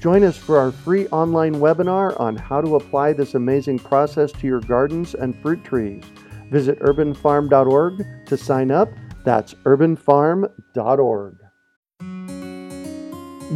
[0.00, 4.46] Join us for our free online webinar on how to apply this amazing process to
[4.46, 6.04] your gardens and fruit trees.
[6.52, 8.88] Visit urbanfarm.org to sign up.
[9.24, 11.38] That's urbanfarm.org.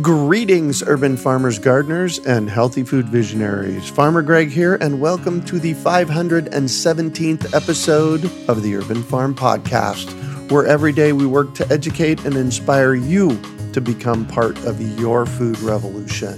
[0.03, 3.89] Greetings, urban farmers, gardeners, and healthy food visionaries.
[3.89, 10.11] Farmer Greg here, and welcome to the 517th episode of the Urban Farm Podcast,
[10.51, 13.39] where every day we work to educate and inspire you
[13.73, 16.37] to become part of your food revolution.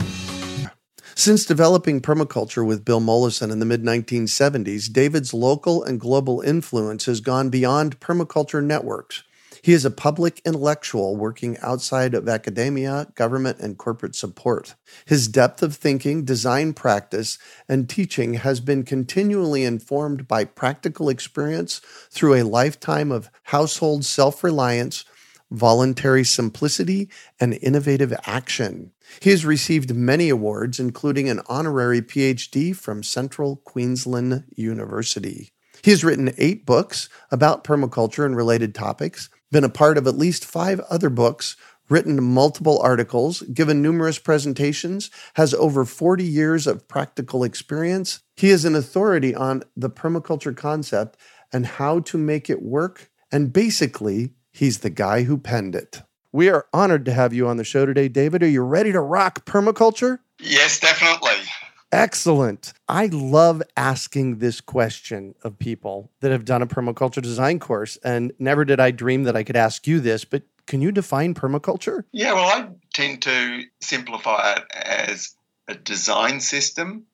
[1.16, 7.06] Since developing permaculture with Bill Mollison in the mid 1970s, David's local and global influence
[7.06, 9.22] has gone beyond permaculture networks.
[9.64, 14.74] He is a public intellectual working outside of academia, government, and corporate support.
[15.06, 21.80] His depth of thinking, design practice, and teaching has been continually informed by practical experience
[22.10, 25.06] through a lifetime of household self reliance
[25.50, 27.08] voluntary simplicity,
[27.40, 28.92] and innovative action.
[29.20, 35.50] He has received many awards, including an honorary PhD from Central Queensland University.
[35.82, 40.16] He has written eight books about permaculture and related topics, been a part of at
[40.16, 41.56] least five other books,
[41.88, 48.20] written multiple articles, given numerous presentations, has over 40 years of practical experience.
[48.36, 51.18] He is an authority on the permaculture concept
[51.52, 56.02] and how to make it work, and basically He's the guy who penned it.
[56.30, 58.40] We are honored to have you on the show today, David.
[58.44, 60.20] Are you ready to rock permaculture?
[60.38, 61.42] Yes, definitely.
[61.90, 62.72] Excellent.
[62.88, 67.98] I love asking this question of people that have done a permaculture design course.
[68.04, 71.34] And never did I dream that I could ask you this, but can you define
[71.34, 72.04] permaculture?
[72.12, 75.34] Yeah, well, I tend to simplify it as
[75.66, 77.06] a design system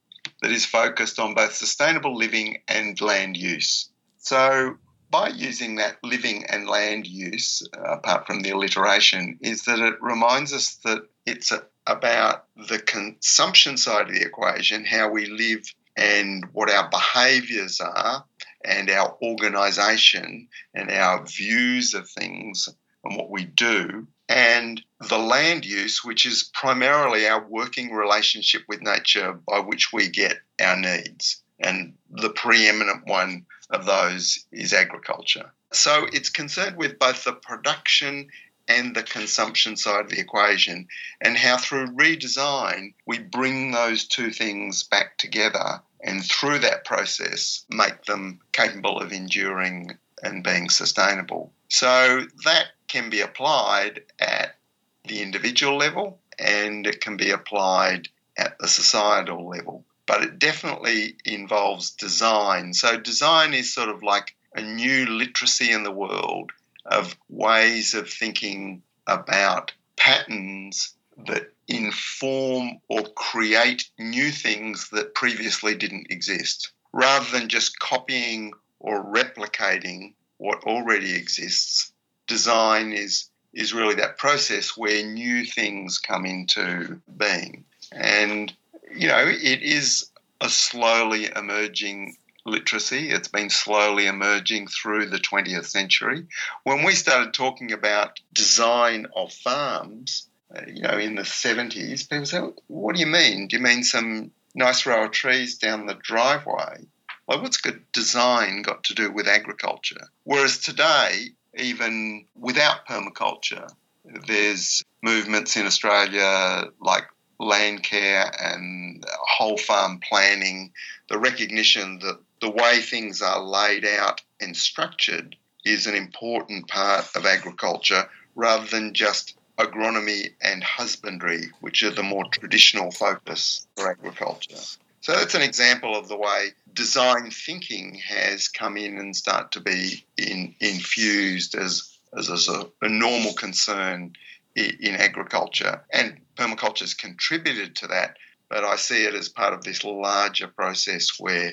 [0.43, 3.89] that is focused on both sustainable living and land use.
[4.19, 4.77] So
[5.11, 10.01] by using that living and land use, uh, apart from the alliteration, is that it
[10.01, 15.63] reminds us that it's a, about the consumption side of the equation, how we live
[15.97, 18.25] and what our behaviours are,
[18.65, 22.69] and our organisation and our views of things
[23.05, 28.83] and what we do, and the land use, which is primarily our working relationship with
[28.83, 31.43] nature by which we get our needs.
[31.59, 35.53] And the preeminent one of those is agriculture.
[35.73, 38.29] So it's concerned with both the production
[38.69, 40.87] and the consumption side of the equation,
[41.21, 47.65] and how through redesign we bring those two things back together and through that process
[47.69, 51.53] make them capable of enduring and being sustainable.
[51.69, 54.57] So that can be applied at
[55.05, 61.15] the individual level and it can be applied at the societal level but it definitely
[61.25, 62.75] involves design.
[62.75, 66.51] So, design is sort of like a new literacy in the world
[66.85, 70.97] of ways of thinking about patterns
[71.29, 79.05] that inform or create new things that previously didn't exist, rather than just copying or
[79.05, 81.93] replicating what already exists.
[82.27, 87.65] Design is is really that process where new things come into being.
[87.93, 88.53] And
[89.01, 90.11] you know, it is
[90.43, 93.09] a slowly emerging literacy.
[93.09, 96.27] It's been slowly emerging through the 20th century.
[96.65, 102.27] When we started talking about design of farms, uh, you know, in the 70s, people
[102.27, 103.49] said, What do you mean?
[103.49, 106.85] Do you mean some nice row of trees down the driveway?
[107.27, 110.09] Like, what's good design got to do with agriculture?
[110.25, 113.67] Whereas today, even without permaculture,
[114.05, 117.05] there's movements in Australia like
[117.41, 120.73] land care and whole farm planning,
[121.09, 127.05] the recognition that the way things are laid out and structured is an important part
[127.17, 133.91] of agriculture rather than just agronomy and husbandry, which are the more traditional focus for
[133.91, 134.57] agriculture.
[135.03, 139.61] So that's an example of the way design thinking has come in and start to
[139.61, 144.15] be in, infused as, as, as a, a normal concern
[144.55, 145.83] in agriculture.
[145.93, 148.17] And permaculture has contributed to that,
[148.49, 151.53] but I see it as part of this larger process where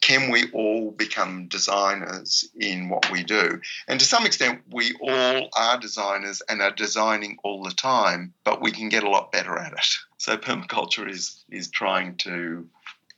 [0.00, 3.60] can we all become designers in what we do?
[3.88, 8.62] And to some extent, we all are designers and are designing all the time, but
[8.62, 9.96] we can get a lot better at it.
[10.16, 12.66] So permaculture is is trying to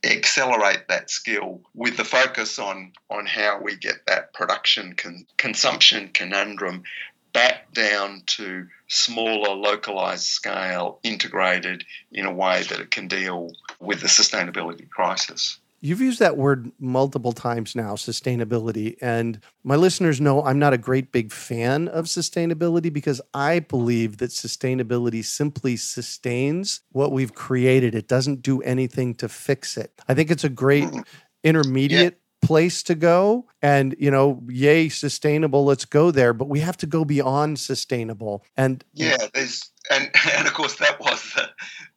[0.03, 6.09] accelerate that skill with the focus on on how we get that production con- consumption
[6.11, 6.83] conundrum
[7.33, 14.01] back down to smaller, localized scale, integrated in a way that it can deal with
[14.01, 15.59] the sustainability crisis.
[15.83, 18.97] You've used that word multiple times now, sustainability.
[19.01, 24.17] And my listeners know I'm not a great big fan of sustainability because I believe
[24.17, 27.95] that sustainability simply sustains what we've created.
[27.95, 29.91] It doesn't do anything to fix it.
[30.07, 31.01] I think it's a great mm-hmm.
[31.43, 36.33] intermediate place to go and you know yay sustainable let's go there.
[36.33, 38.43] But we have to go beyond sustainable.
[38.57, 41.49] And yeah there's and and of course that was the,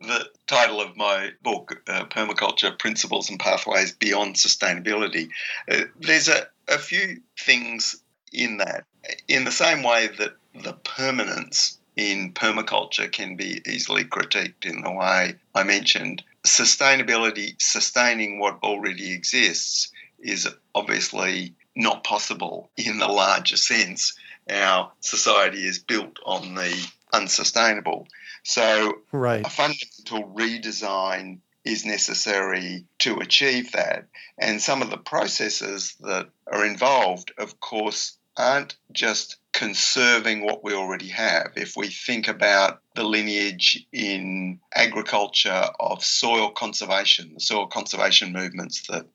[0.07, 5.29] the title of my book uh, permaculture principles and pathways beyond sustainability.
[5.71, 7.97] Uh, there's a, a few things
[8.33, 8.85] in that.
[9.29, 14.91] In the same way that the permanence in permaculture can be easily critiqued in the
[14.91, 19.91] way I mentioned sustainability sustaining what already exists
[20.25, 24.15] is obviously not possible in the larger sense.
[24.51, 28.09] Our society is built on the unsustainable.
[28.43, 29.47] So, right.
[29.47, 34.07] a fundamental redesign is necessary to achieve that.
[34.39, 40.75] And some of the processes that are involved, of course, aren't just conserving what we
[40.75, 41.53] already have.
[41.57, 48.87] If we think about the lineage in agriculture of soil conservation, the soil conservation movements
[48.89, 49.07] that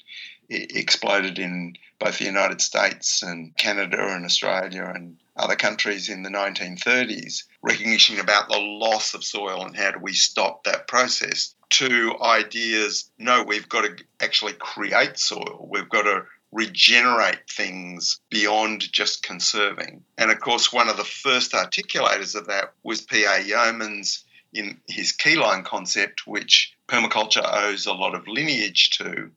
[0.49, 6.29] exploded in both the United States and Canada and Australia and other countries in the
[6.29, 12.15] 1930s, recognition about the loss of soil and how do we stop that process, to
[12.21, 19.21] ideas no, we've got to actually create soil, we've got to regenerate things beyond just
[19.21, 20.03] conserving.
[20.17, 23.43] And of course, one of the first articulators of that was P.A.
[23.43, 29.29] Yeomans in his keyline concept, which permaculture owes a lot of lineage to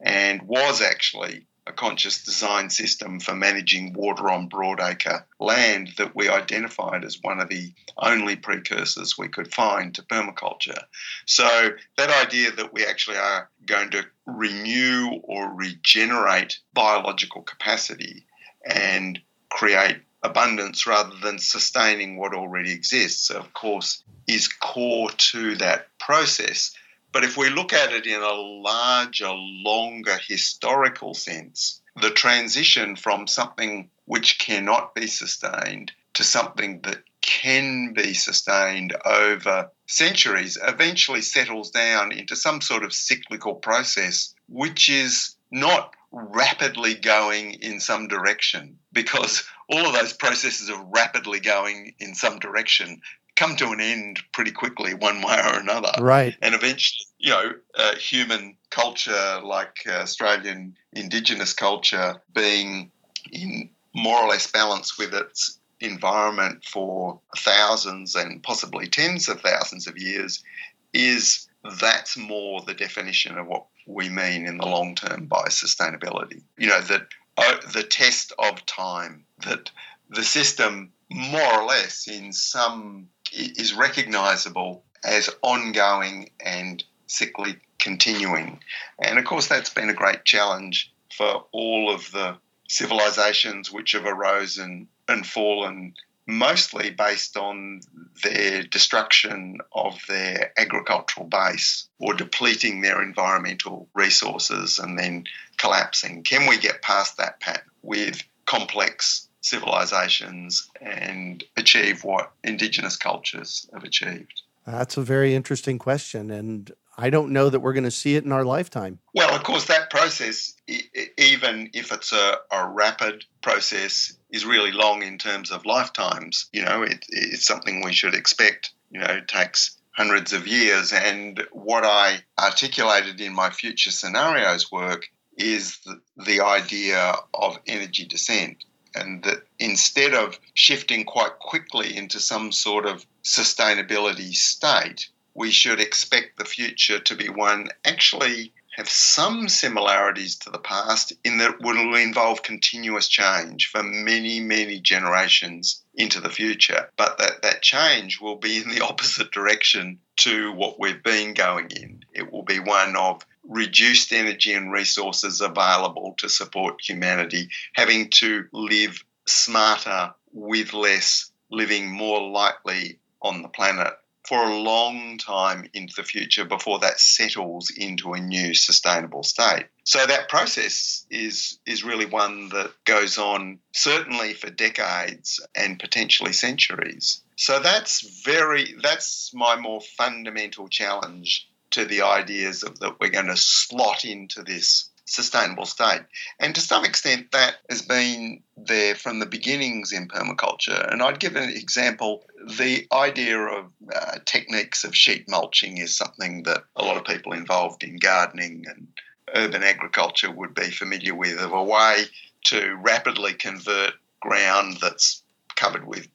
[0.00, 6.28] and was actually a conscious design system for managing water on broadacre land that we
[6.28, 10.82] identified as one of the only precursors we could find to permaculture.
[11.26, 18.26] So, that idea that we actually are going to renew or regenerate biological capacity
[18.64, 25.86] and create abundance rather than sustaining what already exists, of course, is core to that
[25.98, 26.74] process.
[27.12, 33.26] But if we look at it in a larger, longer historical sense, the transition from
[33.26, 41.70] something which cannot be sustained to something that can be sustained over centuries eventually settles
[41.70, 48.78] down into some sort of cyclical process, which is not rapidly going in some direction
[48.92, 53.00] because all of those processes are rapidly going in some direction
[53.40, 55.92] come to an end pretty quickly, one way or another.
[55.98, 56.36] Right.
[56.42, 62.90] And eventually, you know, uh, human culture, like uh, Australian Indigenous culture, being
[63.32, 69.86] in more or less balance with its environment for thousands and possibly tens of thousands
[69.86, 70.44] of years,
[70.92, 71.48] is
[71.80, 76.42] that's more the definition of what we mean in the long term by sustainability.
[76.58, 77.06] You know, that
[77.38, 79.70] uh, the test of time, that
[80.10, 88.60] the system more or less in some is recognizable as ongoing and sickly continuing.
[88.98, 92.36] And of course, that's been a great challenge for all of the
[92.68, 95.94] civilizations which have arisen and fallen,
[96.26, 97.80] mostly based on
[98.22, 105.24] their destruction of their agricultural base or depleting their environmental resources and then
[105.56, 106.22] collapsing.
[106.22, 113.84] Can we get past that pattern with complex civilizations and achieve what indigenous cultures have
[113.84, 114.42] achieved?
[114.66, 116.30] That's a very interesting question.
[116.30, 118.98] And I don't know that we're going to see it in our lifetime.
[119.14, 125.02] Well, of course, that process, even if it's a, a rapid process, is really long
[125.02, 126.48] in terms of lifetimes.
[126.52, 128.72] You know, it, it's something we should expect.
[128.90, 130.92] You know, it takes hundreds of years.
[130.92, 138.04] And what I articulated in my future scenarios work is the, the idea of energy
[138.04, 145.50] descent and that instead of shifting quite quickly into some sort of sustainability state, we
[145.50, 151.38] should expect the future to be one actually have some similarities to the past in
[151.38, 156.88] that it will involve continuous change for many, many generations into the future.
[156.96, 161.70] But that, that change will be in the opposite direction to what we've been going
[161.70, 162.04] in.
[162.12, 168.44] It will be one of reduced energy and resources available to support humanity, having to
[168.52, 173.92] live smarter with less, living more lightly on the planet
[174.26, 179.66] for a long time into the future before that settles into a new sustainable state.
[179.82, 186.32] So that process is is really one that goes on certainly for decades and potentially
[186.32, 187.22] centuries.
[187.34, 193.26] So that's very that's my more fundamental challenge to the ideas of that we're going
[193.26, 196.02] to slot into this sustainable state.
[196.38, 200.90] And to some extent, that has been there from the beginnings in permaculture.
[200.90, 202.24] And I'd give an example.
[202.58, 207.32] The idea of uh, techniques of sheet mulching is something that a lot of people
[207.32, 208.86] involved in gardening and
[209.34, 212.04] urban agriculture would be familiar with, of a way
[212.44, 215.22] to rapidly convert ground that's
[215.56, 216.08] covered with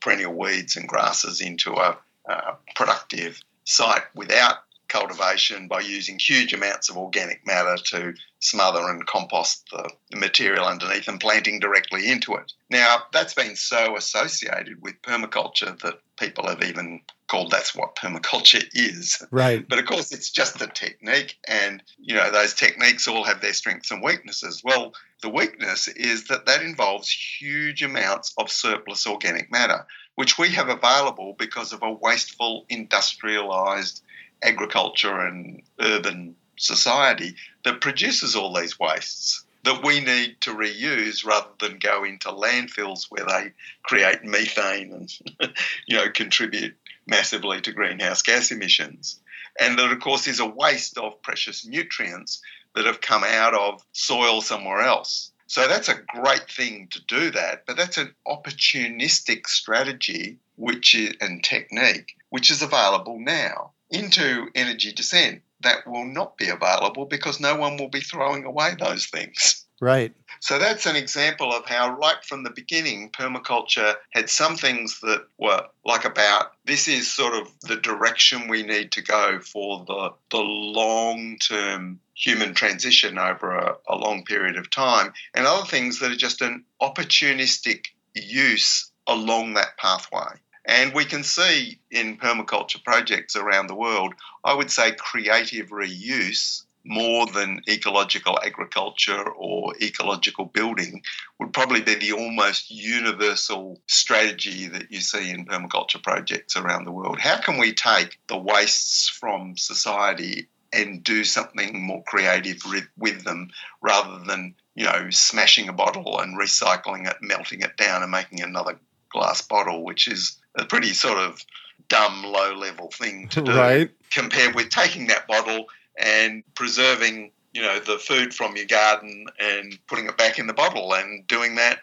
[0.00, 4.58] perennial weeds and grasses into a, a productive site without
[4.90, 10.66] cultivation by using huge amounts of organic matter to smother and compost the, the, material
[10.66, 12.52] underneath and planting directly into it.
[12.68, 18.64] Now, that's been so associated with permaculture that people have even called that's what permaculture
[18.74, 19.22] is.
[19.30, 19.66] Right.
[19.66, 23.52] But of course, it's just a technique, and you know, those techniques all have their
[23.52, 24.62] strengths and weaknesses.
[24.64, 24.92] Well,
[25.22, 30.68] the weakness is that that involves huge amounts of surplus organic matter, which we have
[30.68, 34.02] available because of a wasteful, industrialized
[34.42, 41.50] agriculture and urban society that produces all these wastes that we need to reuse rather
[41.58, 45.54] than go into landfills where they create methane and
[45.86, 46.74] you know contribute
[47.06, 49.20] massively to greenhouse gas emissions.
[49.58, 52.40] And that of course is a waste of precious nutrients
[52.74, 55.32] that have come out of soil somewhere else.
[55.46, 61.14] So that's a great thing to do that but that's an opportunistic strategy which is,
[61.20, 67.40] and technique which is available now into energy descent, that will not be available because
[67.40, 69.66] no one will be throwing away those things.
[69.80, 70.14] Right.
[70.40, 75.26] So that's an example of how, right from the beginning, permaculture had some things that
[75.38, 80.12] were like about this is sort of the direction we need to go for the,
[80.30, 85.98] the long term human transition over a, a long period of time, and other things
[86.00, 90.38] that are just an opportunistic use along that pathway.
[90.64, 94.14] And we can see in permaculture projects around the world,
[94.44, 101.02] I would say creative reuse more than ecological agriculture or ecological building
[101.38, 106.92] would probably be the almost universal strategy that you see in permaculture projects around the
[106.92, 107.18] world.
[107.18, 112.58] How can we take the wastes from society and do something more creative
[112.96, 113.50] with them
[113.82, 118.40] rather than, you know, smashing a bottle and recycling it, melting it down and making
[118.40, 118.78] another
[119.10, 121.44] glass bottle, which is a pretty sort of
[121.88, 123.90] dumb, low level thing to do right.
[124.12, 125.66] compared with taking that bottle
[125.98, 130.54] and preserving, you know, the food from your garden and putting it back in the
[130.54, 131.80] bottle and doing that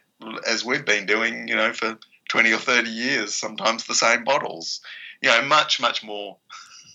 [0.48, 1.98] as we've been doing, you know, for
[2.30, 4.82] 20 or 30 years, sometimes the same bottles.
[5.22, 6.38] You know, much, much more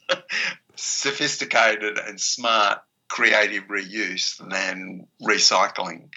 [0.76, 6.08] sophisticated and smart creative reuse than recycling.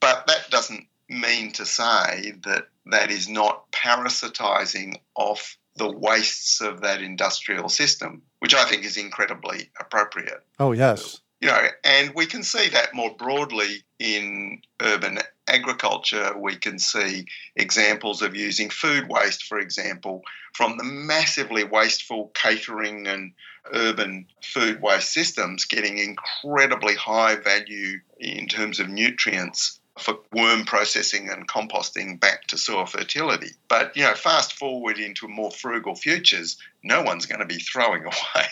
[0.00, 6.82] But that doesn't mean to say that that is not parasitizing off the wastes of
[6.82, 10.44] that industrial system, which I think is incredibly appropriate.
[10.58, 11.20] Oh, yes.
[11.40, 16.32] You know, and we can see that more broadly in urban agriculture.
[16.38, 17.26] We can see
[17.56, 20.22] examples of using food waste, for example,
[20.54, 23.32] from the massively wasteful catering and
[23.72, 31.28] urban food waste systems getting incredibly high value in terms of nutrients for worm processing
[31.28, 33.50] and composting back to soil fertility.
[33.68, 38.02] But you know, fast forward into more frugal futures, no one's going to be throwing
[38.04, 38.48] away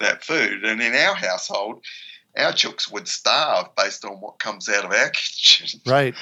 [0.00, 0.64] that food.
[0.64, 1.84] And in our household,
[2.36, 5.80] our chooks would starve based on what comes out of our kitchen.
[5.86, 6.14] Right.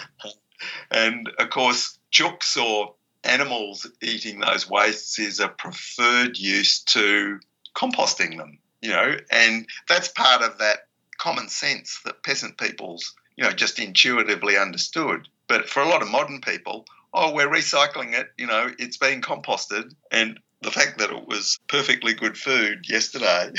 [0.90, 2.94] and of course, chooks or
[3.24, 7.40] animals eating those wastes is a preferred use to
[7.74, 13.44] composting them, you know, and that's part of that common sense that peasant peoples you
[13.44, 15.28] know, just intuitively understood.
[15.46, 19.20] But for a lot of modern people, oh, we're recycling it, you know, it's being
[19.20, 19.94] composted.
[20.10, 23.52] And the fact that it was perfectly good food yesterday,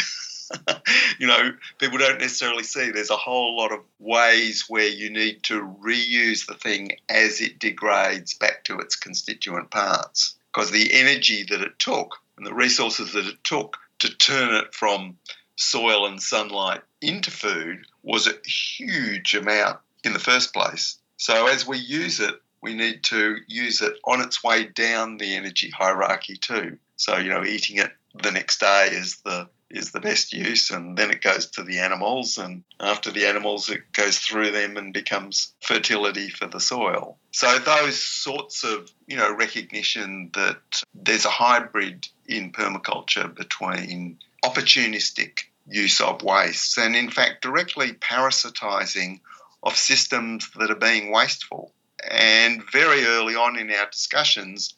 [1.20, 5.44] you know, people don't necessarily see there's a whole lot of ways where you need
[5.44, 10.36] to reuse the thing as it degrades back to its constituent parts.
[10.54, 14.74] Because the energy that it took and the resources that it took to turn it
[14.74, 15.16] from
[15.56, 20.98] soil and sunlight into food was a huge amount in the first place.
[21.18, 25.36] So as we use it, we need to use it on its way down the
[25.36, 26.78] energy hierarchy too.
[26.98, 27.92] So, you know, eating it
[28.22, 31.78] the next day is the is the best use, and then it goes to the
[31.78, 37.20] animals, and after the animals, it goes through them and becomes fertility for the soil.
[37.32, 45.49] So those sorts of you know recognition that there's a hybrid in permaculture between opportunistic
[45.70, 49.20] use of waste and in fact directly parasitizing
[49.64, 51.74] of systems that are being wasteful.
[52.10, 54.74] And very early on in our discussions,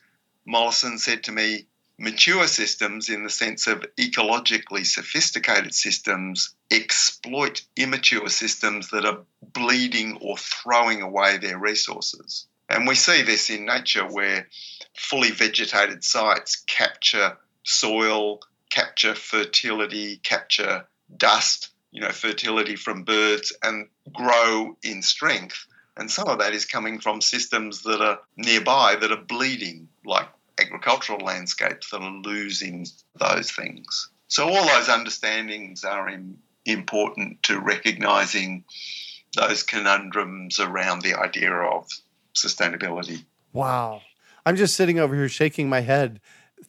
[0.46, 1.68] Mollison said to me,
[2.00, 9.20] mature systems, in the sense of ecologically sophisticated systems, exploit immature systems that are
[9.54, 12.48] bleeding or throwing away their resources.
[12.70, 14.48] And we see this in nature where
[14.96, 18.40] fully vegetated sites capture soil,
[18.72, 25.68] capture fertility, capture dust, you know, fertility from birds, and grow in strength.
[25.98, 30.28] And some of that is coming from systems that are nearby that are bleeding, like
[30.60, 32.88] agricultural landscapes that are losing
[33.20, 34.10] those things.
[34.30, 38.64] So, all those understandings are in, important to recognizing
[39.36, 41.88] those conundrums around the idea of
[42.34, 43.26] sustainability.
[43.54, 44.02] Wow.
[44.46, 46.20] I'm just sitting over here shaking my head,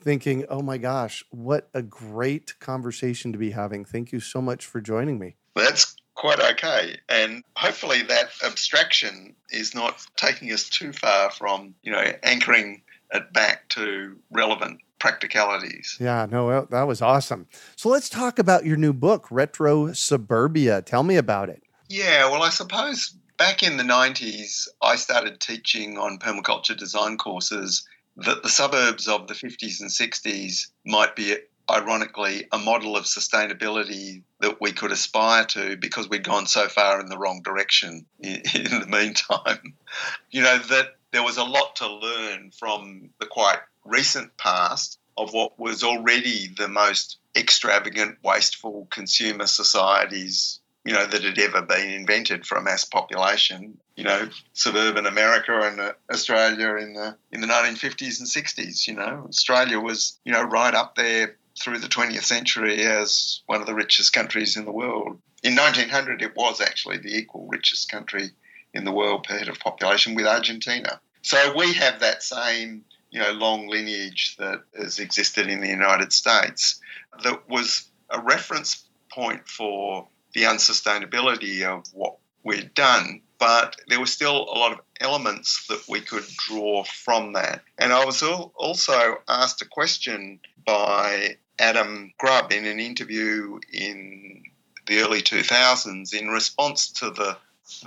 [0.03, 3.85] thinking, oh my gosh, what a great conversation to be having.
[3.85, 5.37] Thank you so much for joining me.
[5.55, 6.99] That's quite okay.
[7.09, 12.83] And hopefully that abstraction is not taking us too far from, you know, anchoring
[13.13, 15.97] it back to relevant practicalities.
[16.01, 17.49] Yeah, no, that was awesome.
[17.77, 20.83] So let's talk about your new book, Retro Suburbia.
[20.83, 21.63] Tell me about it.
[21.89, 27.87] Yeah, well, I suppose back in the 90s, I started teaching on permaculture design courses
[28.17, 31.37] that the suburbs of the 50s and 60s might be
[31.71, 37.01] ironically a model of sustainability that we could aspire to because we'd gone so far
[37.01, 39.75] in the wrong direction in, the meantime.
[40.31, 45.35] You know, that there was a lot to learn from the quite recent past of
[45.35, 51.91] what was already the most extravagant, wasteful consumer societies, you know, that had ever been
[51.91, 53.79] invented for a mass population.
[53.97, 58.87] You know, suburban America and uh, Australia in the in the 1950s and 60s.
[58.87, 63.61] You know, Australia was you know right up there through the 20th century as one
[63.61, 65.19] of the richest countries in the world.
[65.43, 68.31] In 1900, it was actually the equal richest country
[68.73, 70.99] in the world per head of population with Argentina.
[71.21, 76.13] So we have that same you know long lineage that has existed in the United
[76.13, 76.81] States
[77.23, 84.07] that was a reference point for the unsustainability of what we'd done but there were
[84.07, 87.61] still a lot of elements that we could draw from that.
[87.77, 94.45] And I was also asked a question by Adam Grubb in an interview in
[94.87, 97.37] the early 2000s in response to the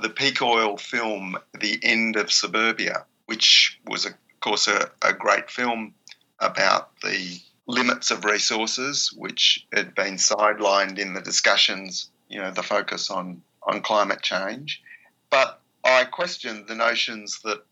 [0.02, 5.50] the peak oil film The End of Suburbia, which was, of course, a, a great
[5.50, 5.94] film
[6.40, 12.64] about the limits of resources, which had been sidelined in the discussions, you know, the
[12.64, 14.82] focus on, on climate change.
[15.30, 17.64] But I questioned the notions that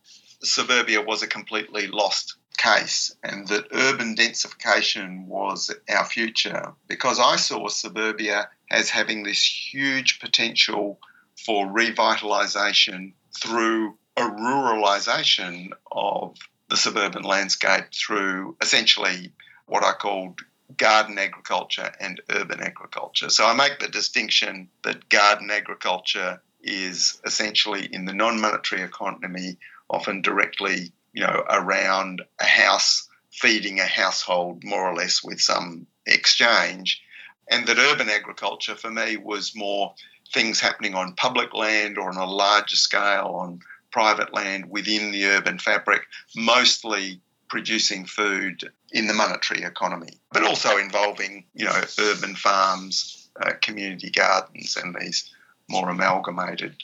[0.44, 7.36] suburbia was a completely lost case and that urban densification was our future because I
[7.36, 11.00] saw suburbia as having this huge potential
[11.46, 16.38] for revitalisation through a ruralisation of
[16.70, 19.32] the suburban landscape through essentially
[19.66, 20.40] what I called
[20.78, 23.30] garden agriculture and urban agriculture.
[23.30, 29.58] So I make the distinction that garden agriculture is essentially in the non-monetary economy
[29.90, 35.88] often directly you know around a house feeding a household more or less with some
[36.06, 37.02] exchange.
[37.50, 39.94] And that urban agriculture for me was more
[40.34, 43.60] things happening on public land or on a larger scale on
[43.92, 46.02] private land within the urban fabric
[46.36, 53.52] mostly producing food in the monetary economy but also involving you know urban farms uh,
[53.62, 55.32] community gardens and these
[55.74, 56.76] more amalgamated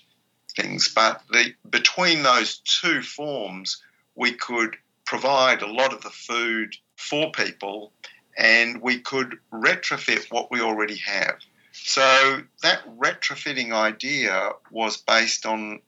[0.55, 0.91] things.
[0.93, 3.81] But the, between those two forms,
[4.15, 4.75] we could
[5.05, 7.93] provide a lot of the food for people
[8.37, 11.35] and we could retrofit what we already have.
[11.71, 15.81] So that retrofitting idea was based on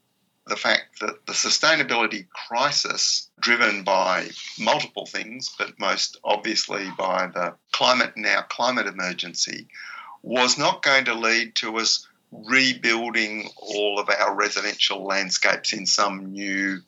[0.48, 7.54] the fact that the sustainability crisis, driven by multiple things, but most obviously by the
[7.72, 9.68] climate now climate emergency,
[10.24, 16.32] was not going to lead to us rebuilding all of our residential landscapes in some
[16.32, 16.80] new,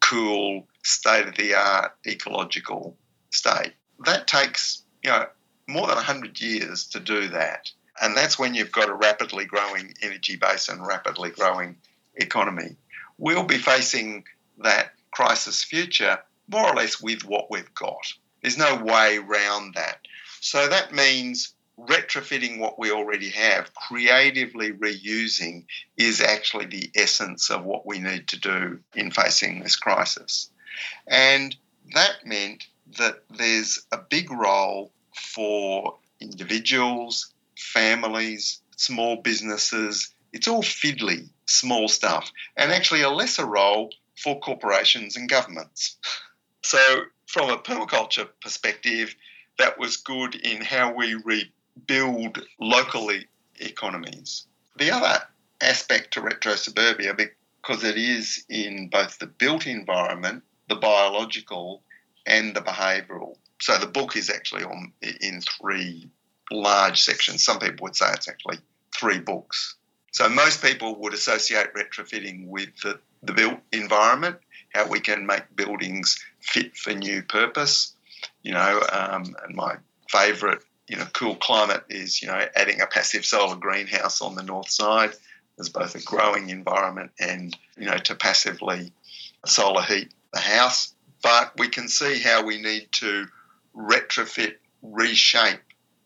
[0.00, 2.96] cool, state of the art ecological
[3.30, 3.72] state.
[4.04, 5.26] That takes, you know,
[5.66, 7.70] more than 100 years to do that.
[8.00, 11.76] And that's when you've got a rapidly growing energy base and rapidly growing
[12.14, 12.76] economy.
[13.18, 14.24] We'll be facing
[14.58, 18.12] that crisis future more or less with what we've got.
[18.42, 19.98] There's no way around that.
[20.40, 21.54] So that means
[21.86, 25.64] retrofitting what we already have, creatively reusing,
[25.96, 30.50] is actually the essence of what we need to do in facing this crisis.
[31.06, 31.56] And
[31.94, 32.66] that meant
[32.98, 40.12] that there's a big role for individuals, families, small businesses.
[40.32, 43.90] It's all fiddly, small stuff, and actually a lesser role
[44.22, 45.96] for corporations and governments.
[46.62, 49.16] So, from a permaculture perspective,
[49.58, 51.14] that was good in how we
[51.80, 53.26] rebuild locally
[53.60, 54.46] economies.
[54.78, 55.22] The other
[55.60, 61.82] aspect to retro suburbia, because it is in both the built environment, the biological,
[62.26, 63.36] and the behavioural.
[63.60, 66.08] So the book is actually on in three
[66.50, 67.42] large sections.
[67.42, 68.58] Some people would say it's actually
[68.94, 69.76] three books.
[70.12, 74.36] So most people would associate retrofitting with the, the built environment,
[74.74, 77.94] how we can make buildings fit for new purpose.
[78.42, 79.76] You know, um, and my
[80.08, 84.42] favourite, you know, cool climate is, you know, adding a passive solar greenhouse on the
[84.42, 85.12] north side
[85.60, 88.92] as both a growing environment and, you know, to passively
[89.46, 90.92] solar heat the house.
[91.22, 93.28] But we can see how we need to
[93.76, 95.60] retrofit, reshape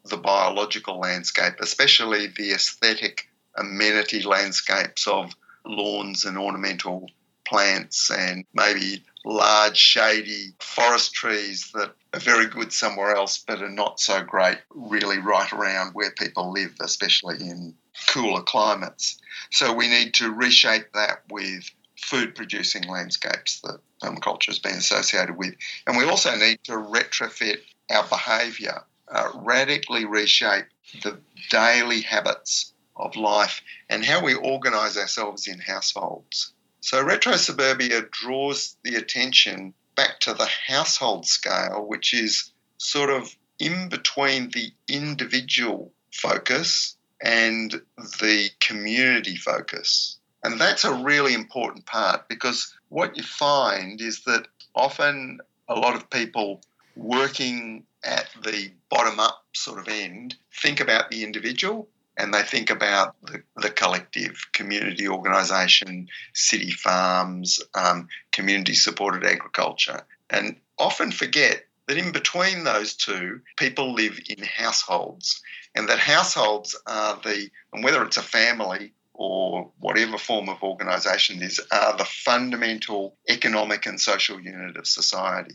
[0.04, 5.32] the biological landscape, especially the aesthetic amenity landscapes of
[5.64, 7.08] lawns and ornamental
[7.46, 13.70] plants and maybe large shady forest trees that are very good somewhere else but are
[13.70, 17.74] not so great really right around where people live, especially in
[18.08, 19.18] cooler climates.
[19.50, 25.36] So we need to reshape that with food producing landscapes that permaculture has been associated
[25.36, 25.54] with.
[25.86, 27.58] And we also need to retrofit
[27.90, 30.66] our behaviour, uh, radically reshape
[31.02, 31.18] the
[31.50, 36.53] daily habits of life and how we organise ourselves in households.
[36.84, 43.34] So, retro suburbia draws the attention back to the household scale, which is sort of
[43.58, 50.18] in between the individual focus and the community focus.
[50.42, 55.96] And that's a really important part because what you find is that often a lot
[55.96, 56.60] of people
[56.96, 62.70] working at the bottom up sort of end think about the individual and they think
[62.70, 71.64] about the, the collective community organisation, city farms, um, community supported agriculture, and often forget
[71.86, 75.42] that in between those two, people live in households,
[75.74, 81.42] and that households are the, and whether it's a family or whatever form of organisation
[81.42, 85.54] is, are the fundamental economic and social unit of society.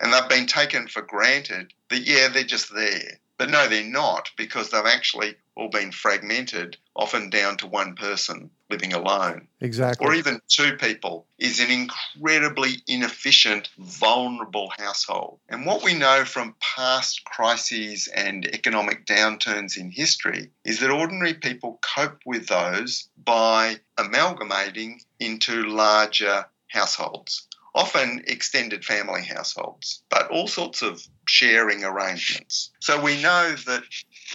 [0.00, 3.18] And they've been taken for granted that, yeah, they're just there.
[3.38, 8.50] But no, they're not because they've actually all been fragmented, often down to one person
[8.70, 9.48] living alone.
[9.60, 10.06] Exactly.
[10.06, 15.40] Or even two people is an incredibly inefficient, vulnerable household.
[15.48, 21.34] And what we know from past crises and economic downturns in history is that ordinary
[21.34, 30.46] people cope with those by amalgamating into larger households often extended family households, but all
[30.46, 32.70] sorts of sharing arrangements.
[32.80, 33.82] So we know that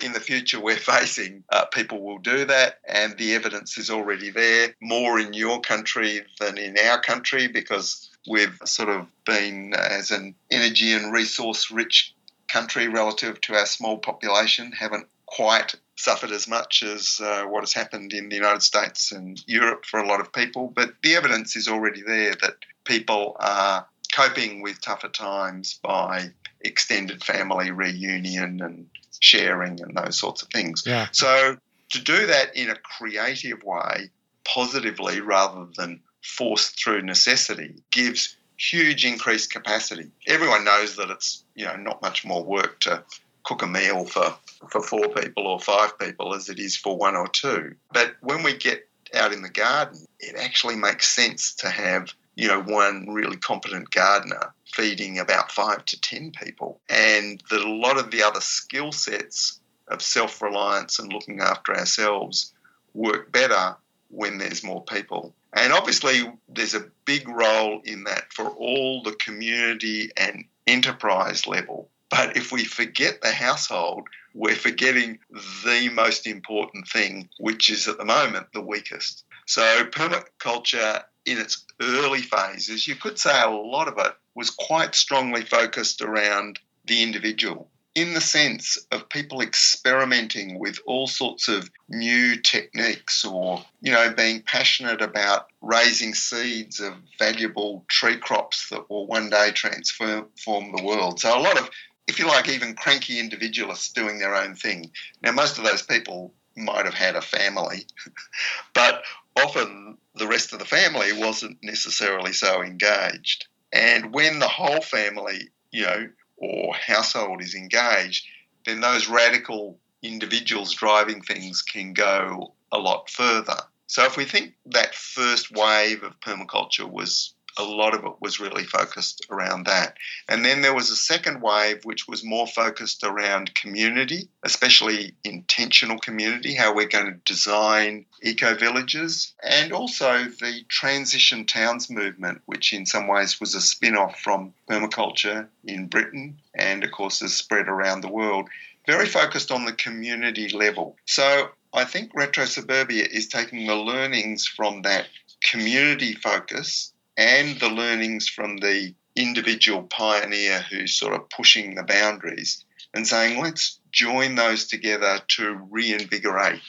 [0.02, 4.30] in the future we're facing, uh, people will do that, and the evidence is already
[4.30, 10.12] there, more in your country than in our country, because we've sort of been, as
[10.12, 12.14] an energy and resource rich
[12.48, 17.74] country relative to our small population, haven't quite suffered as much as uh, what has
[17.74, 20.72] happened in the United States and Europe for a lot of people.
[20.74, 27.24] But the evidence is already there that people are coping with tougher times by extended
[27.24, 28.88] family reunion and
[29.20, 30.84] sharing and those sorts of things.
[30.86, 31.08] Yeah.
[31.12, 31.58] So
[31.92, 34.10] to do that in a creative way,
[34.44, 40.10] positively rather than forced through necessity, gives huge increased capacity.
[40.28, 43.04] Everyone knows that it's you know not much more work to
[43.44, 44.36] cook a meal for,
[44.70, 47.76] for four people or five people as it is for one or two.
[47.92, 52.48] But when we get out in the garden, it actually makes sense to have you
[52.48, 56.80] know, one really competent gardener feeding about five to 10 people.
[56.90, 61.76] And that a lot of the other skill sets of self reliance and looking after
[61.76, 62.54] ourselves
[62.94, 63.76] work better
[64.10, 65.34] when there's more people.
[65.54, 71.90] And obviously, there's a big role in that for all the community and enterprise level.
[72.10, 75.20] But if we forget the household, we're forgetting
[75.64, 79.24] the most important thing, which is at the moment the weakest.
[79.46, 84.96] So permaculture in its early phases, you could say a lot of it was quite
[84.96, 91.70] strongly focused around the individual in the sense of people experimenting with all sorts of
[91.90, 98.90] new techniques or you know being passionate about raising seeds of valuable tree crops that
[98.90, 101.70] will one day transform the world so a lot of
[102.08, 104.92] if you like, even cranky individualists doing their own thing.
[105.22, 107.86] Now, most of those people might have had a family,
[108.74, 109.04] but
[109.36, 113.48] often the rest of the family wasn't necessarily so engaged.
[113.72, 118.28] And when the whole family, you know, or household is engaged,
[118.66, 123.58] then those radical individuals driving things can go a lot further.
[123.88, 128.40] So if we think that first wave of permaculture was a lot of it was
[128.40, 129.96] really focused around that.
[130.28, 136.00] And then there was a second wave which was more focused around community, especially intentional
[136.00, 142.74] community, how we're going to design eco villages, and also the transition towns movement, which
[142.74, 147.34] in some ways was a spin off from permaculture in Britain and, of course, has
[147.34, 148.50] spread around the world.
[148.88, 150.98] Very focused on the community level.
[151.06, 155.08] So I think Retro Suburbia is taking the learnings from that
[155.44, 162.66] community focus and the learnings from the individual pioneer who's sort of pushing the boundaries
[162.94, 166.62] and saying, let's join those together to reinvigorate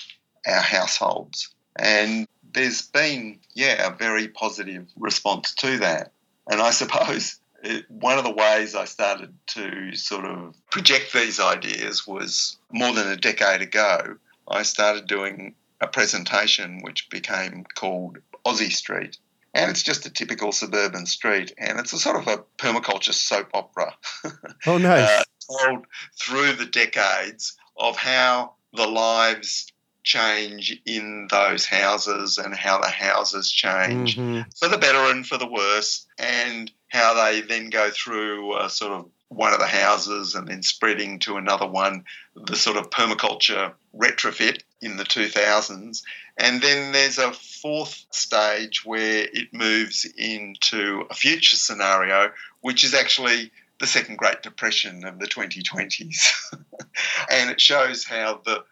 [0.47, 1.51] our households.
[1.77, 6.13] And there's been, yeah, a very positive response to that.
[6.51, 11.41] And I suppose it, one of the ways I started to sort of project these
[11.41, 14.17] ideas was more than a decade ago.
[14.47, 19.19] I started doing a presentation which became called Aussie Street
[19.55, 23.49] and it's just a typical suburban street, and it's a sort of a permaculture soap
[23.55, 23.95] opera.
[24.67, 25.09] Oh, nice!
[25.09, 25.23] uh,
[25.67, 25.87] told
[26.19, 29.71] through the decades of how the lives
[30.03, 34.43] change in those houses and how the houses change mm-hmm.
[34.59, 38.93] for the better and for the worse, and how they then go through a sort
[38.93, 42.05] of one of the houses and then spreading to another one,
[42.37, 46.03] the sort of permaculture retrofit in the 2000s.
[46.37, 52.95] And then there's a fourth stage where it moves into a future scenario, which is
[52.95, 56.33] actually the second Great Depression of the 2020s.
[57.31, 58.65] and it shows how the,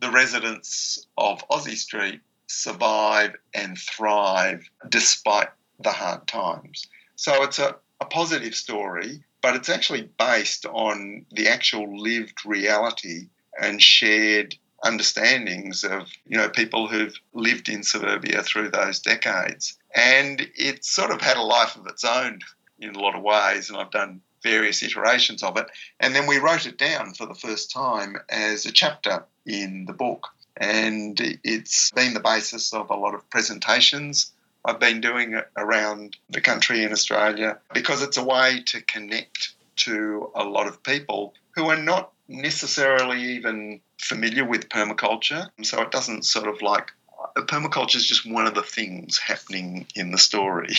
[0.00, 5.48] the residents of Aussie Street survive and thrive despite
[5.80, 6.86] the hard times.
[7.16, 13.28] So it's a, a positive story, but it's actually based on the actual lived reality
[13.60, 19.78] and shared understandings of you know people who've lived in suburbia through those decades.
[19.94, 22.40] And it's sort of had a life of its own
[22.78, 25.66] in a lot of ways and I've done various iterations of it.
[25.98, 29.92] And then we wrote it down for the first time as a chapter in the
[29.92, 30.28] book.
[30.56, 34.32] And it's been the basis of a lot of presentations
[34.64, 40.30] I've been doing around the country in Australia because it's a way to connect to
[40.34, 45.48] a lot of people who are not necessarily even familiar with permaculture.
[45.62, 46.92] So it doesn't sort of like
[47.36, 50.74] uh, permaculture is just one of the things happening in the story.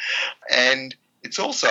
[0.50, 1.68] and it's also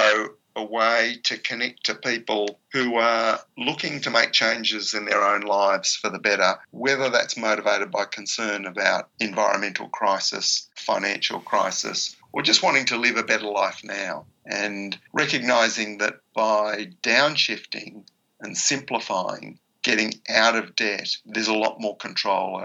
[0.56, 5.42] a way to connect to people who are looking to make changes in their own
[5.42, 12.42] lives for the better, whether that's motivated by concern about environmental crisis, financial crisis, or
[12.42, 14.26] just wanting to live a better life now.
[14.46, 18.04] And recognizing that by downshifting
[18.42, 22.62] and simplifying, getting out of debt, there's a lot more control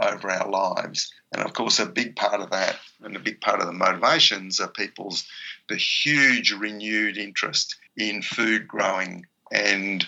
[0.00, 1.12] over our lives.
[1.32, 4.60] And of course, a big part of that and a big part of the motivations
[4.60, 5.26] are people's
[5.68, 9.26] the huge renewed interest in food growing.
[9.52, 10.06] And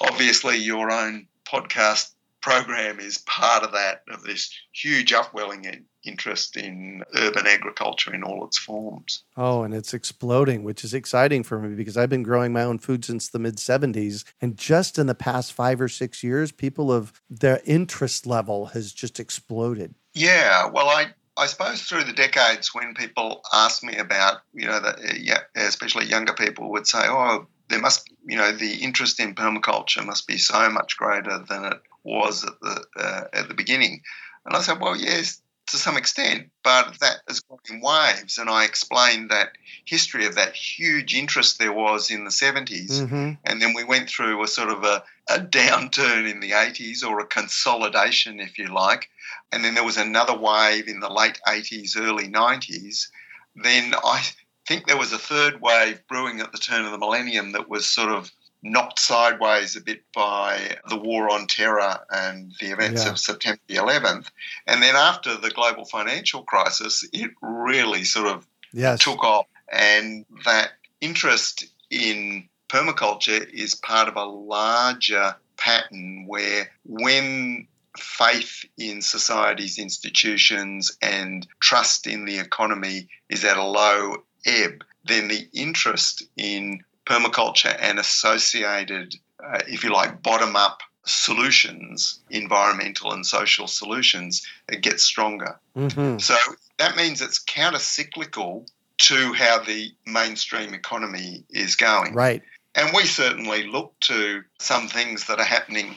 [0.00, 5.64] obviously, your own podcast program is part of that, of this huge upwelling
[6.04, 9.24] interest in urban agriculture in all its forms.
[9.36, 12.78] Oh, and it's exploding, which is exciting for me because I've been growing my own
[12.78, 14.24] food since the mid 70s.
[14.40, 18.92] And just in the past five or six years, people have their interest level has
[18.92, 19.94] just exploded.
[20.14, 24.80] Yeah, well, I, I suppose through the decades, when people ask me about, you know,
[24.80, 29.34] the, yeah, especially younger people would say, oh, there must, you know, the interest in
[29.34, 34.02] permaculture must be so much greater than it was at the uh, at the beginning.
[34.46, 38.38] And I said, well, yes, to some extent, but that has gone in waves.
[38.38, 39.52] And I explained that
[39.84, 43.00] history of that huge interest there was in the 70s.
[43.00, 43.32] Mm-hmm.
[43.44, 47.20] And then we went through a sort of a, a downturn in the 80s or
[47.20, 49.08] a consolidation, if you like.
[49.52, 53.08] And then there was another wave in the late 80s, early 90s.
[53.56, 54.22] Then I
[54.66, 57.86] think there was a third wave brewing at the turn of the millennium that was
[57.86, 58.30] sort of
[58.64, 63.10] knocked sideways a bit by the war on terror and the events yeah.
[63.10, 64.30] of September the 11th.
[64.66, 69.00] And then after the global financial crisis, it really sort of yes.
[69.04, 69.46] took off.
[69.70, 79.02] And that interest in permaculture is part of a larger pattern where when faith in
[79.02, 86.24] society's institutions and trust in the economy is at a low ebb, then the interest
[86.36, 94.46] in permaculture and associated uh, if you like, bottom up solutions, environmental and social solutions,
[94.68, 95.58] it gets stronger.
[95.76, 96.18] Mm-hmm.
[96.18, 96.36] So
[96.78, 98.66] that means it's counter cyclical
[98.98, 102.14] to how the mainstream economy is going.
[102.14, 102.42] Right.
[102.74, 105.96] And we certainly look to some things that are happening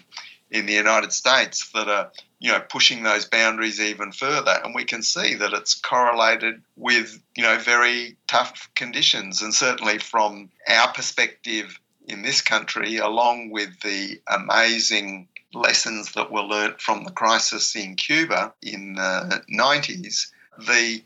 [0.51, 4.59] in the United States that are, you know, pushing those boundaries even further.
[4.63, 9.41] And we can see that it's correlated with, you know, very tough conditions.
[9.41, 16.43] And certainly from our perspective in this country, along with the amazing lessons that were
[16.43, 20.27] learnt from the crisis in Cuba in the 90s,
[20.59, 21.01] the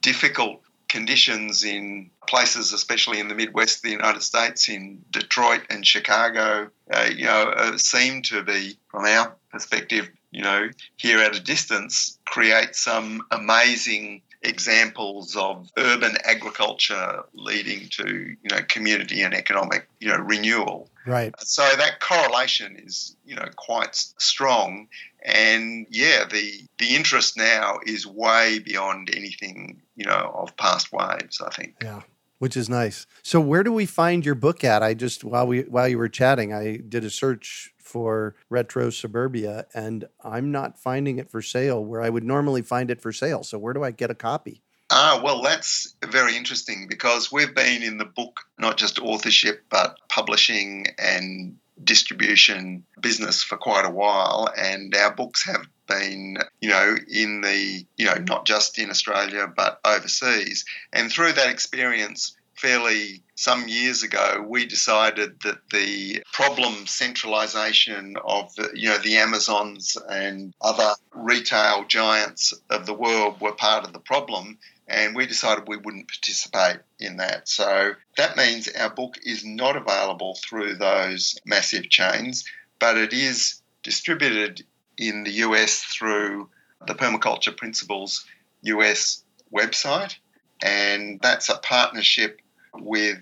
[0.00, 5.86] difficult conditions in places, especially in the Midwest of the United States, in Detroit and
[5.86, 11.36] Chicago, uh, you know, uh, seem to be, from our perspective, you know, here at
[11.36, 19.34] a distance, create some amazing examples of urban agriculture leading to you know community and
[19.34, 20.88] economic you know renewal.
[21.06, 21.34] Right.
[21.40, 24.88] So that correlation is you know quite strong.
[25.24, 31.40] And yeah the the interest now is way beyond anything you know of past waves
[31.40, 31.76] i think.
[31.82, 32.02] Yeah
[32.38, 33.06] which is nice.
[33.22, 34.82] So where do we find your book at?
[34.82, 39.66] I just while we while you were chatting i did a search for retro suburbia
[39.74, 43.42] and i'm not finding it for sale where i would normally find it for sale
[43.42, 47.84] so where do i get a copy Ah, well, that's very interesting because we've been
[47.84, 54.48] in the book, not just authorship, but publishing and distribution business for quite a while.
[54.56, 59.46] And our books have been, you know, in the, you know, not just in Australia,
[59.54, 60.64] but overseas.
[60.92, 68.54] And through that experience, fairly some years ago, we decided that the problem centralization of
[68.54, 73.94] the, you know the Amazons and other retail giants of the world were part of
[73.94, 77.48] the problem, and we decided we wouldn't participate in that.
[77.48, 82.44] So that means our book is not available through those massive chains,
[82.78, 84.62] but it is distributed
[84.98, 86.50] in the US through
[86.86, 88.26] the Permaculture Principles
[88.62, 90.16] US website,
[90.62, 92.40] and that's a partnership
[92.74, 93.18] with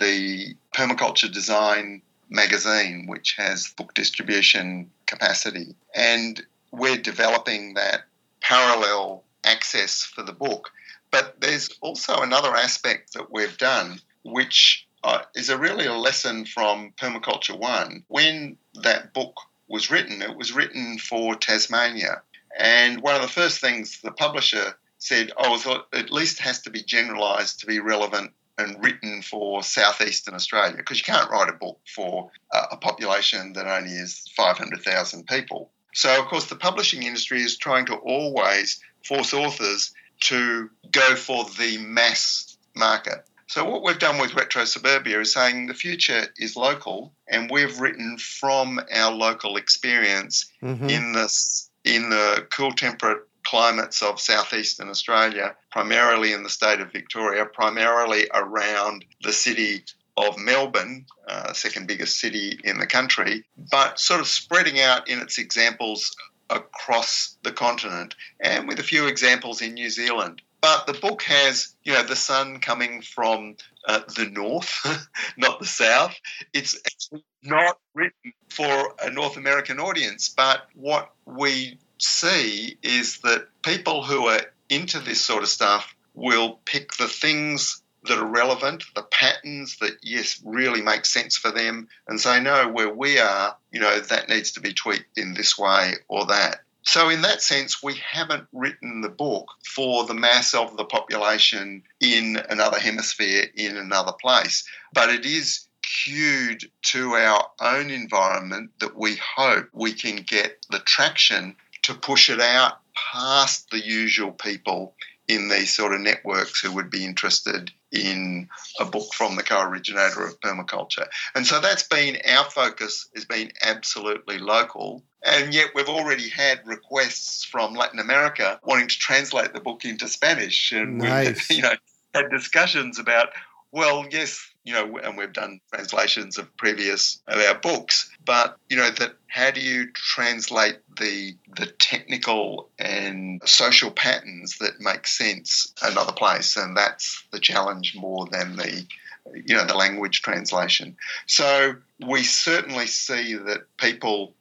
[0.00, 5.74] the Permaculture Design magazine, which has book distribution capacity.
[5.94, 8.02] And we're developing that
[8.40, 10.70] parallel access for the book
[11.10, 16.44] but there's also another aspect that we've done, which uh, is a really a lesson
[16.44, 18.04] from Permaculture One.
[18.08, 19.34] When that book
[19.68, 22.22] was written, it was written for Tasmania.
[22.58, 26.62] And one of the first things the publisher said, oh, so it at least has
[26.62, 31.48] to be generalised to be relevant and written for southeastern Australia because you can't write
[31.48, 35.70] a book for a population that only is 500,000 people.
[35.94, 41.44] So, of course, the publishing industry is trying to always force authors to go for
[41.58, 43.24] the mass market.
[43.48, 47.80] So what we've done with Retro Suburbia is saying the future is local, and we've
[47.80, 50.88] written from our local experience mm-hmm.
[50.88, 56.92] in this in the cool temperate climates of southeastern Australia, primarily in the state of
[56.92, 59.82] Victoria, primarily around the city
[60.18, 65.18] of Melbourne, uh, second biggest city in the country, but sort of spreading out in
[65.20, 66.14] its examples
[66.50, 70.42] across the continent and with a few examples in New Zealand.
[70.60, 73.56] But the book has, you know, the sun coming from
[73.86, 74.74] uh, the north,
[75.38, 76.14] not the south.
[76.52, 80.28] It's actually not written for a North American audience.
[80.28, 86.58] But what we see is that people who are into this sort of stuff will
[86.64, 91.88] pick the things that are relevant, the patterns that, yes, really make sense for them,
[92.06, 95.58] and say, no, where we are, you know, that needs to be tweaked in this
[95.58, 96.60] way or that.
[96.82, 101.82] So, in that sense, we haven't written the book for the mass of the population
[102.00, 108.96] in another hemisphere, in another place, but it is cued to our own environment that
[108.96, 111.56] we hope we can get the traction
[111.88, 112.74] to push it out
[113.12, 114.94] past the usual people
[115.26, 118.46] in these sort of networks who would be interested in
[118.78, 121.06] a book from the co-originator of permaculture.
[121.34, 125.02] And so that's been our focus has been absolutely local.
[125.24, 130.08] And yet we've already had requests from Latin America wanting to translate the book into
[130.08, 130.72] Spanish.
[130.72, 131.48] And nice.
[131.48, 131.74] we've you know
[132.14, 133.30] had discussions about,
[133.72, 138.76] well, yes, you know, and we've done translations of previous of our books, but you
[138.76, 145.72] know that how do you translate the the technical and social patterns that make sense
[145.82, 148.86] another place, and that's the challenge more than the
[149.34, 150.96] you know the language translation.
[151.26, 154.34] So we certainly see that people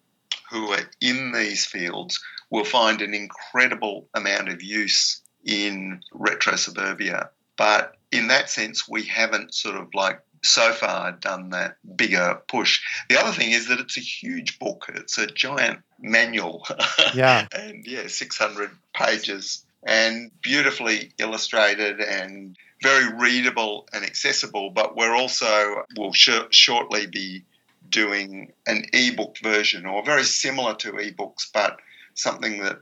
[0.51, 7.29] who are in these fields will find an incredible amount of use in retro suburbia
[7.57, 12.81] but in that sense, we haven't sort of like so far done that bigger push.
[13.09, 14.85] The other thing is that it's a huge book.
[14.93, 16.65] It's a giant manual.
[17.13, 17.47] Yeah.
[17.53, 24.69] and yeah, 600 pages and beautifully illustrated and very readable and accessible.
[24.69, 27.43] But we're also, will sh- shortly be
[27.89, 31.79] doing an ebook version or very similar to ebooks, but
[32.13, 32.79] something that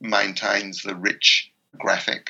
[0.00, 2.25] maintains the rich graphic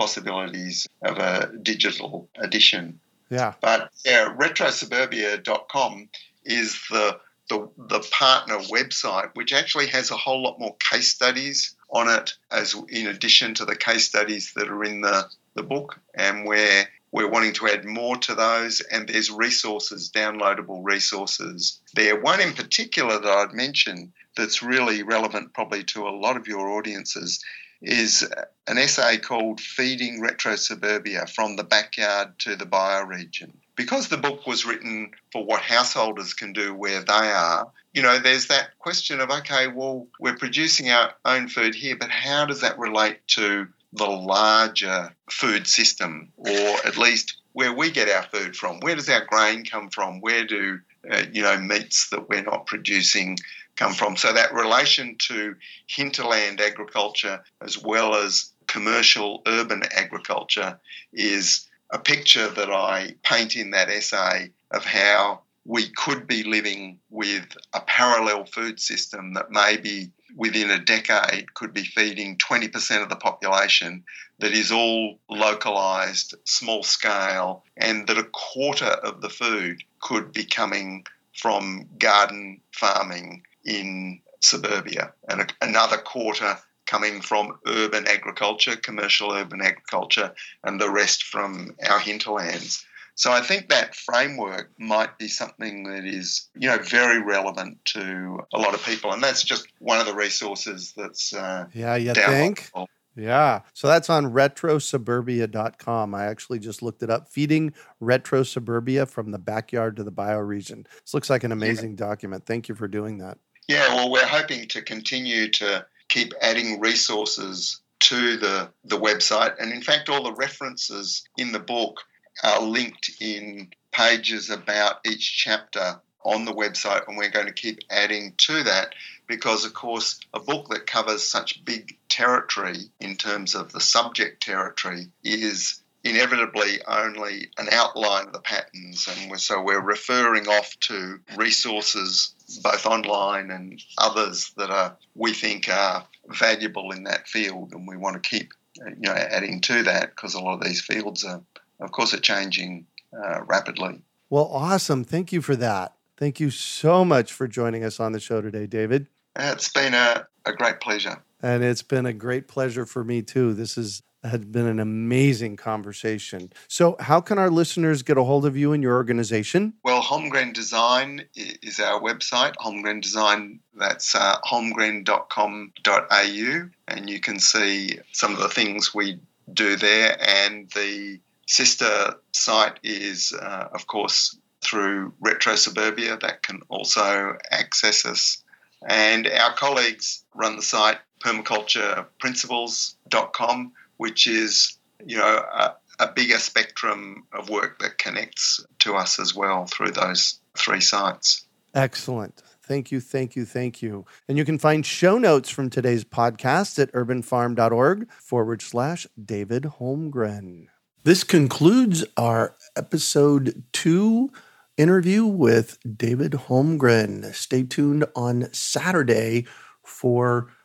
[0.00, 2.98] possibilities of a digital edition.
[3.28, 3.52] Yeah.
[3.60, 6.08] But yeah, retrosuburbia.com
[6.42, 7.18] is the,
[7.50, 12.32] the the partner website, which actually has a whole lot more case studies on it,
[12.50, 16.88] as in addition to the case studies that are in the, the book, and where
[17.12, 22.18] we're wanting to add more to those, and there's resources, downloadable resources there.
[22.18, 26.70] One in particular that I'd mention that's really relevant probably to a lot of your
[26.70, 27.44] audiences
[27.82, 28.28] is
[28.66, 33.52] an essay called Feeding Retro Suburbia from the Backyard to the Bioregion.
[33.76, 38.18] Because the book was written for what householders can do where they are, you know,
[38.18, 42.60] there's that question of, okay, well, we're producing our own food here, but how does
[42.60, 48.54] that relate to the larger food system, or at least where we get our food
[48.54, 48.78] from?
[48.80, 50.20] Where does our grain come from?
[50.20, 50.78] Where do,
[51.10, 53.38] uh, you know, meats that we're not producing
[53.80, 54.14] come from.
[54.14, 55.56] So that relation to
[55.86, 60.78] hinterland agriculture as well as commercial urban agriculture
[61.14, 66.98] is a picture that I paint in that essay of how we could be living
[67.08, 73.08] with a parallel food system that maybe within a decade could be feeding 20% of
[73.08, 74.04] the population
[74.40, 80.44] that is all localized, small scale, and that a quarter of the food could be
[80.44, 89.62] coming from garden farming in suburbia, and another quarter coming from urban agriculture, commercial urban
[89.62, 90.32] agriculture,
[90.64, 92.84] and the rest from our hinterlands.
[93.14, 98.40] So I think that framework might be something that is, you know, very relevant to
[98.52, 102.14] a lot of people, and that's just one of the resources that's uh, yeah, you
[102.14, 102.70] think.
[103.16, 103.60] Yeah.
[103.74, 106.14] So that's on retrosuburbia.com.
[106.14, 107.28] I actually just looked it up.
[107.28, 110.86] Feeding retro suburbia from the backyard to the bioregion.
[111.02, 112.06] This looks like an amazing yeah.
[112.06, 112.46] document.
[112.46, 113.38] Thank you for doing that.
[113.70, 119.60] Yeah, well, we're hoping to continue to keep adding resources to the, the website.
[119.60, 122.00] And in fact, all the references in the book
[122.42, 127.06] are linked in pages about each chapter on the website.
[127.06, 128.96] And we're going to keep adding to that
[129.28, 134.42] because, of course, a book that covers such big territory in terms of the subject
[134.42, 139.06] territory is inevitably only an outline of the patterns.
[139.06, 145.68] And so we're referring off to resources both online and others that are we think
[145.68, 150.10] are valuable in that field, and we want to keep you know adding to that
[150.10, 151.42] because a lot of these fields are,
[151.80, 154.02] of course, are changing uh, rapidly.
[154.28, 155.04] Well, awesome!
[155.04, 155.94] Thank you for that.
[156.16, 159.06] Thank you so much for joining us on the show today, David.
[159.36, 161.22] It's been a, a great pleasure.
[161.42, 163.54] And it's been a great pleasure for me too.
[163.54, 166.52] This is had been an amazing conversation.
[166.68, 169.74] So, how can our listeners get a hold of you and your organization?
[169.82, 172.54] Well, Holmgren Design is our website.
[172.56, 179.20] Holmgren Design, that's uh, holmgren.com.au, and you can see some of the things we
[179.52, 180.16] do there.
[180.20, 188.04] And the sister site is, uh, of course, through Retro Suburbia, that can also access
[188.04, 188.42] us.
[188.86, 197.26] And our colleagues run the site permacultureprinciples.com which is, you know, a, a bigger spectrum
[197.34, 201.44] of work that connects to us as well through those three sites.
[201.74, 202.42] Excellent.
[202.62, 204.06] Thank you, thank you, thank you.
[204.26, 210.68] And you can find show notes from today's podcast at urbanfarm.org forward slash David Holmgren.
[211.04, 214.32] This concludes our episode two
[214.78, 217.34] interview with David Holmgren.
[217.34, 219.46] Stay tuned on Saturday
[219.84, 220.48] for